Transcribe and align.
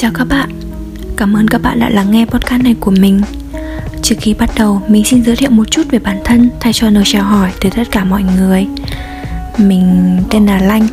Chào 0.00 0.10
các 0.14 0.24
bạn, 0.24 0.50
cảm 1.16 1.36
ơn 1.36 1.48
các 1.48 1.62
bạn 1.62 1.80
đã 1.80 1.88
lắng 1.88 2.10
nghe 2.10 2.24
podcast 2.24 2.62
này 2.62 2.76
của 2.80 2.90
mình. 2.90 3.20
Trước 4.02 4.14
khi 4.20 4.34
bắt 4.34 4.50
đầu, 4.58 4.82
mình 4.88 5.04
xin 5.04 5.24
giới 5.24 5.36
thiệu 5.36 5.50
một 5.50 5.70
chút 5.70 5.82
về 5.90 5.98
bản 5.98 6.20
thân 6.24 6.50
thay 6.60 6.72
cho 6.72 6.90
lời 6.90 7.02
chào 7.06 7.22
hỏi 7.22 7.52
từ 7.60 7.70
tất 7.70 7.82
cả 7.90 8.04
mọi 8.04 8.22
người. 8.36 8.66
Mình 9.58 10.16
tên 10.30 10.46
là 10.46 10.58
Lanh, 10.58 10.86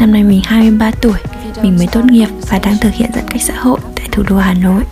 năm 0.00 0.12
nay 0.12 0.22
mình 0.22 0.40
23 0.44 0.90
tuổi. 0.90 1.18
Mình 1.62 1.76
mới 1.76 1.86
tốt 1.86 2.04
nghiệp 2.04 2.28
và 2.50 2.58
đang 2.58 2.76
thực 2.80 2.94
hiện 2.94 3.10
giãn 3.14 3.24
cách 3.30 3.42
xã 3.42 3.54
hội 3.56 3.78
tại 3.96 4.08
thủ 4.12 4.22
đô 4.28 4.36
Hà 4.36 4.54
Nội. 4.54 4.82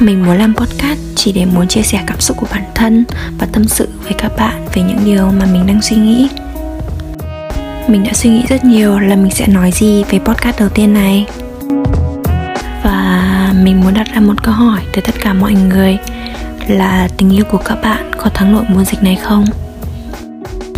Mình 0.00 0.24
muốn 0.24 0.38
làm 0.38 0.54
podcast 0.54 0.98
chỉ 1.14 1.32
để 1.32 1.44
muốn 1.44 1.68
chia 1.68 1.82
sẻ 1.82 2.04
cảm 2.06 2.20
xúc 2.20 2.36
của 2.36 2.46
bản 2.50 2.64
thân 2.74 3.04
và 3.38 3.46
tâm 3.52 3.64
sự 3.64 3.88
với 4.04 4.12
các 4.18 4.32
bạn 4.36 4.66
về 4.74 4.82
những 4.82 5.04
điều 5.04 5.30
mà 5.30 5.46
mình 5.52 5.66
đang 5.66 5.82
suy 5.82 5.96
nghĩ. 5.96 6.28
Mình 7.88 8.04
đã 8.04 8.12
suy 8.12 8.30
nghĩ 8.30 8.42
rất 8.48 8.64
nhiều 8.64 8.98
là 8.98 9.16
mình 9.16 9.30
sẽ 9.30 9.46
nói 9.46 9.70
gì 9.72 10.04
về 10.10 10.18
podcast 10.18 10.58
đầu 10.58 10.68
tiên 10.68 10.94
này 10.94 11.26
và 12.82 13.54
mình 13.62 13.80
muốn 13.80 13.94
đặt 13.94 14.06
ra 14.14 14.20
một 14.20 14.42
câu 14.42 14.54
hỏi 14.54 14.80
tới 14.92 15.02
tất 15.02 15.14
cả 15.20 15.32
mọi 15.32 15.52
người 15.52 15.98
là 16.68 17.08
tình 17.16 17.30
yêu 17.30 17.44
của 17.44 17.58
các 17.58 17.78
bạn 17.82 18.10
có 18.16 18.30
thắng 18.34 18.52
nổi 18.52 18.64
mùa 18.68 18.84
dịch 18.84 19.02
này 19.02 19.16
không? 19.16 19.44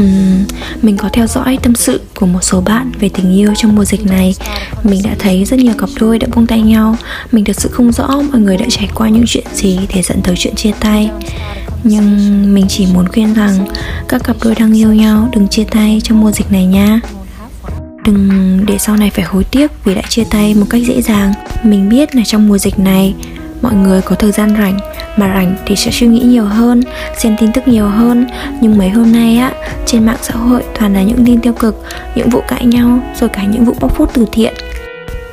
Uhm, 0.02 0.44
mình 0.82 0.96
có 0.96 1.08
theo 1.12 1.26
dõi 1.26 1.58
tâm 1.62 1.74
sự 1.74 2.00
của 2.14 2.26
một 2.26 2.38
số 2.42 2.60
bạn 2.60 2.92
về 3.00 3.08
tình 3.08 3.32
yêu 3.32 3.52
trong 3.56 3.76
mùa 3.76 3.84
dịch 3.84 4.06
này. 4.06 4.34
Mình 4.82 5.00
đã 5.04 5.10
thấy 5.18 5.44
rất 5.44 5.58
nhiều 5.58 5.74
cặp 5.78 5.88
đôi 6.00 6.18
đã 6.18 6.26
buông 6.34 6.46
tay 6.46 6.62
nhau. 6.62 6.96
Mình 7.32 7.44
thực 7.44 7.60
sự 7.60 7.68
không 7.72 7.92
rõ 7.92 8.08
mọi 8.32 8.40
người 8.40 8.56
đã 8.56 8.66
trải 8.68 8.88
qua 8.94 9.08
những 9.08 9.24
chuyện 9.26 9.46
gì 9.52 9.78
để 9.94 10.02
dẫn 10.02 10.22
tới 10.22 10.34
chuyện 10.38 10.54
chia 10.54 10.72
tay. 10.80 11.10
Nhưng 11.84 12.54
mình 12.54 12.66
chỉ 12.68 12.86
muốn 12.94 13.08
khuyên 13.08 13.34
rằng 13.34 13.66
các 14.08 14.24
cặp 14.24 14.36
đôi 14.44 14.54
đang 14.54 14.76
yêu 14.76 14.94
nhau 14.94 15.28
đừng 15.32 15.48
chia 15.48 15.64
tay 15.64 16.00
trong 16.04 16.20
mùa 16.20 16.32
dịch 16.32 16.52
này 16.52 16.66
nha. 16.66 17.00
Đừng 18.04 18.60
để 18.66 18.78
sau 18.78 18.96
này 18.96 19.10
phải 19.10 19.24
hối 19.24 19.44
tiếc 19.44 19.84
vì 19.84 19.94
đã 19.94 20.02
chia 20.08 20.24
tay 20.24 20.54
một 20.54 20.66
cách 20.70 20.82
dễ 20.86 21.02
dàng 21.02 21.32
mình 21.62 21.88
biết 21.88 22.14
là 22.16 22.22
trong 22.24 22.48
mùa 22.48 22.58
dịch 22.58 22.78
này, 22.78 23.14
mọi 23.62 23.74
người 23.74 24.02
có 24.02 24.16
thời 24.16 24.32
gian 24.32 24.56
rảnh, 24.58 24.78
mà 25.16 25.34
rảnh 25.34 25.56
thì 25.66 25.76
sẽ 25.76 25.90
suy 25.90 26.06
nghĩ 26.06 26.20
nhiều 26.20 26.44
hơn, 26.44 26.82
xem 27.18 27.36
tin 27.40 27.52
tức 27.52 27.68
nhiều 27.68 27.88
hơn. 27.88 28.26
Nhưng 28.60 28.78
mấy 28.78 28.88
hôm 28.88 29.12
nay 29.12 29.36
á, 29.36 29.52
trên 29.86 30.06
mạng 30.06 30.16
xã 30.22 30.34
hội 30.34 30.62
toàn 30.78 30.94
là 30.94 31.02
những 31.02 31.24
tin 31.24 31.40
tiêu 31.40 31.52
cực, 31.52 31.84
những 32.14 32.30
vụ 32.30 32.42
cãi 32.48 32.64
nhau, 32.64 32.98
rồi 33.20 33.28
cả 33.28 33.42
những 33.44 33.64
vụ 33.64 33.74
bóc 33.80 33.96
phốt 33.96 34.10
từ 34.14 34.26
thiện. 34.32 34.54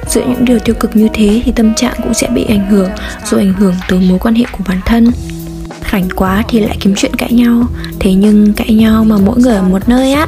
Giữa 0.10 0.22
những 0.28 0.46
điều 0.46 0.60
tiêu 0.60 0.76
cực 0.80 0.96
như 0.96 1.08
thế 1.14 1.42
thì 1.46 1.52
tâm 1.52 1.74
trạng 1.76 1.94
cũng 2.04 2.14
sẽ 2.14 2.30
bị 2.30 2.46
ảnh 2.50 2.70
hưởng, 2.70 2.90
rồi 3.26 3.42
ảnh 3.42 3.54
hưởng 3.54 3.76
tới 3.90 4.00
mối 4.00 4.20
quan 4.20 4.36
hệ 4.36 4.46
của 4.52 4.64
bản 4.68 4.82
thân. 4.86 5.12
Rảnh 5.92 6.10
quá 6.16 6.44
thì 6.50 6.60
lại 6.60 6.78
kiếm 6.80 6.96
chuyện 6.96 7.16
cãi 7.16 7.32
nhau. 7.32 7.64
Thế 8.00 8.14
nhưng 8.14 8.54
cãi 8.54 8.74
nhau 8.74 9.04
mà 9.04 9.16
mỗi 9.26 9.38
người 9.40 9.56
ở 9.56 9.64
một 9.64 9.90
nơi 9.90 10.14
á, 10.14 10.28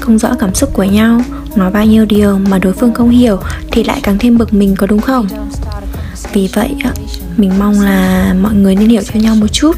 không 0.00 0.18
rõ 0.18 0.28
cảm 0.38 0.54
xúc 0.54 0.70
của 0.72 0.84
nhau 0.84 1.20
nói 1.56 1.70
bao 1.70 1.84
nhiêu 1.84 2.04
điều 2.04 2.38
mà 2.38 2.58
đối 2.58 2.72
phương 2.72 2.94
không 2.94 3.10
hiểu 3.10 3.38
thì 3.72 3.84
lại 3.84 4.00
càng 4.02 4.18
thêm 4.18 4.38
bực 4.38 4.54
mình 4.54 4.76
có 4.76 4.86
đúng 4.86 5.00
không? 5.00 5.28
Vì 6.32 6.48
vậy 6.54 6.74
mình 7.36 7.52
mong 7.58 7.80
là 7.80 8.34
mọi 8.42 8.54
người 8.54 8.76
nên 8.76 8.88
hiểu 8.88 9.02
cho 9.02 9.20
nhau 9.20 9.34
một 9.34 9.52
chút. 9.52 9.76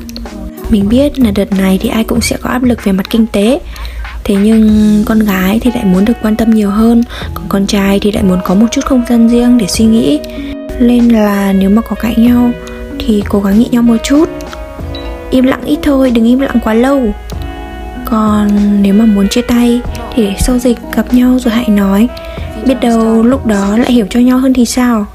Mình 0.71 0.89
biết 0.89 1.19
là 1.19 1.31
đợt 1.31 1.53
này 1.53 1.79
thì 1.83 1.89
ai 1.89 2.05
cũng 2.05 2.21
sẽ 2.21 2.37
có 2.37 2.51
áp 2.51 2.63
lực 2.63 2.85
về 2.85 2.93
mặt 2.93 3.11
kinh 3.11 3.27
tế. 3.27 3.61
Thế 4.25 4.35
nhưng 4.35 5.03
con 5.07 5.19
gái 5.19 5.61
thì 5.61 5.71
lại 5.75 5.85
muốn 5.85 6.05
được 6.05 6.13
quan 6.23 6.37
tâm 6.37 6.51
nhiều 6.51 6.71
hơn, 6.71 7.03
còn 7.35 7.45
con 7.49 7.67
trai 7.67 8.01
thì 8.01 8.13
lại 8.13 8.25
muốn 8.25 8.39
có 8.45 8.55
một 8.55 8.67
chút 8.71 8.85
không 8.85 9.03
gian 9.09 9.29
riêng 9.29 9.59
để 9.59 9.67
suy 9.67 9.85
nghĩ. 9.85 10.19
Nên 10.81 11.09
là 11.09 11.53
nếu 11.53 11.71
mà 11.71 11.83
có 11.83 11.97
cãi 11.97 12.15
nhau 12.17 12.51
thì 12.99 13.23
cố 13.29 13.41
gắng 13.41 13.59
nhịn 13.59 13.71
nhau 13.71 13.83
một 13.83 13.97
chút. 14.05 14.29
Im 15.31 15.45
lặng 15.45 15.65
ít 15.65 15.79
thôi, 15.83 16.11
đừng 16.11 16.25
im 16.25 16.41
lặng 16.41 16.59
quá 16.65 16.75
lâu 16.75 17.15
còn 18.11 18.49
nếu 18.83 18.95
mà 18.95 19.05
muốn 19.05 19.29
chia 19.29 19.43
tay 19.43 19.81
thì 20.15 20.23
để 20.23 20.35
sau 20.41 20.59
dịch 20.59 20.79
gặp 20.97 21.15
nhau 21.15 21.39
rồi 21.39 21.55
hãy 21.55 21.69
nói. 21.69 22.09
Biết 22.67 22.75
đâu 22.81 23.23
lúc 23.23 23.47
đó 23.47 23.77
lại 23.77 23.93
hiểu 23.93 24.07
cho 24.11 24.21
nhau 24.21 24.39
hơn 24.39 24.55
thì 24.55 24.65
sao? 24.65 25.07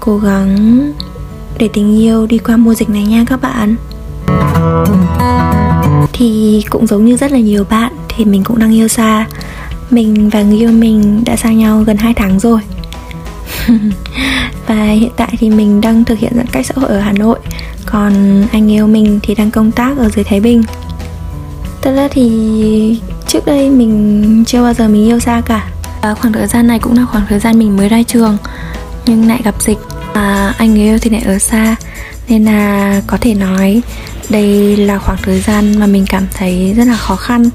Cố 0.00 0.18
gắng 0.18 0.92
để 1.58 1.68
tình 1.72 2.00
yêu 2.00 2.26
đi 2.26 2.38
qua 2.38 2.56
mùa 2.56 2.74
dịch 2.74 2.90
này 2.90 3.02
nha 3.02 3.24
các 3.26 3.40
bạn. 3.42 3.76
Thì 6.12 6.62
cũng 6.70 6.86
giống 6.86 7.04
như 7.04 7.16
rất 7.16 7.32
là 7.32 7.38
nhiều 7.38 7.64
bạn 7.70 7.92
thì 8.08 8.24
mình 8.24 8.44
cũng 8.44 8.58
đang 8.58 8.74
yêu 8.74 8.88
xa. 8.88 9.26
Mình 9.90 10.28
và 10.28 10.42
người 10.42 10.58
yêu 10.58 10.72
mình 10.72 11.22
đã 11.26 11.36
xa 11.36 11.52
nhau 11.52 11.82
gần 11.86 11.96
2 11.96 12.14
tháng 12.14 12.40
rồi. 12.40 12.60
Và 14.66 14.84
hiện 14.84 15.10
tại 15.16 15.34
thì 15.38 15.50
mình 15.50 15.80
đang 15.80 16.04
thực 16.04 16.18
hiện 16.18 16.32
giãn 16.36 16.46
cách 16.46 16.66
xã 16.66 16.74
hội 16.76 16.90
ở 16.90 17.00
Hà 17.00 17.12
Nội. 17.12 17.38
Còn 17.86 18.12
anh 18.52 18.70
yêu 18.70 18.86
mình 18.86 19.20
thì 19.22 19.34
đang 19.34 19.50
công 19.50 19.70
tác 19.70 19.98
ở 19.98 20.08
dưới 20.08 20.24
Thái 20.24 20.40
Bình. 20.40 20.62
Thật 21.82 21.92
ra 21.96 22.08
thì 22.10 23.00
trước 23.26 23.46
đây 23.46 23.70
mình 23.70 24.44
chưa 24.46 24.62
bao 24.62 24.74
giờ 24.74 24.88
mình 24.88 25.06
yêu 25.06 25.20
xa 25.20 25.42
cả. 25.46 25.68
Và 26.02 26.14
khoảng 26.14 26.32
thời 26.32 26.46
gian 26.46 26.66
này 26.66 26.78
cũng 26.78 26.96
là 26.96 27.04
khoảng 27.04 27.26
thời 27.28 27.38
gian 27.38 27.58
mình 27.58 27.76
mới 27.76 27.88
ra 27.88 28.02
trường 28.02 28.36
nhưng 29.06 29.28
lại 29.28 29.40
gặp 29.44 29.54
dịch 29.62 29.78
à, 30.12 30.54
anh 30.58 30.74
người 30.74 30.82
yêu 30.82 30.98
thì 30.98 31.10
lại 31.10 31.22
ở 31.22 31.38
xa. 31.38 31.76
Nên 32.28 32.44
là 32.44 33.00
có 33.06 33.16
thể 33.20 33.34
nói 33.34 33.82
đây 34.28 34.76
là 34.76 34.98
khoảng 34.98 35.18
thời 35.22 35.40
gian 35.40 35.78
mà 35.78 35.86
mình 35.86 36.04
cảm 36.08 36.26
thấy 36.34 36.74
rất 36.76 36.84
là 36.86 36.96
khó 36.96 37.16
khăn. 37.16 37.50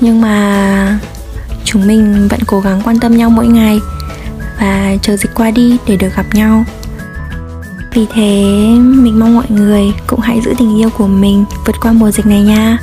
Nhưng 0.00 0.20
mà 0.20 0.98
chúng 1.64 1.86
mình 1.86 2.28
vẫn 2.28 2.40
cố 2.46 2.60
gắng 2.60 2.80
quan 2.84 3.00
tâm 3.00 3.16
nhau 3.16 3.30
mỗi 3.30 3.46
ngày 3.46 3.80
và 4.60 4.96
chờ 5.02 5.16
dịch 5.16 5.34
qua 5.34 5.50
đi 5.50 5.76
để 5.86 5.96
được 5.96 6.16
gặp 6.16 6.26
nhau. 6.34 6.64
Vì 7.94 8.06
thế 8.14 8.42
mình 8.78 9.18
mong 9.18 9.34
mọi 9.34 9.46
người 9.48 9.84
cũng 10.06 10.20
hãy 10.20 10.40
giữ 10.44 10.54
tình 10.58 10.78
yêu 10.78 10.90
của 10.90 11.06
mình 11.06 11.44
vượt 11.66 11.76
qua 11.80 11.92
mùa 11.92 12.10
dịch 12.10 12.26
này 12.26 12.42
nha 12.42 12.78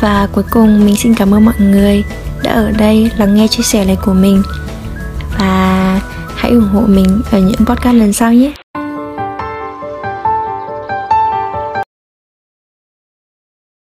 và 0.00 0.28
cuối 0.32 0.44
cùng, 0.50 0.86
mình 0.86 0.96
xin 0.96 1.14
cảm 1.14 1.34
ơn 1.34 1.44
mọi 1.44 1.54
người 1.58 2.04
đã 2.42 2.52
ở 2.52 2.70
đây 2.70 3.10
lắng 3.18 3.34
nghe 3.34 3.48
chia 3.48 3.62
sẻ 3.62 3.84
này 3.84 3.96
của 4.04 4.12
mình. 4.12 4.42
Và 5.38 6.00
hãy 6.36 6.50
ủng 6.50 6.68
hộ 6.68 6.80
mình 6.86 7.20
ở 7.30 7.38
những 7.38 7.66
podcast 7.66 7.96
lần 7.96 8.12
sau 8.12 8.32
nhé. 8.32 8.52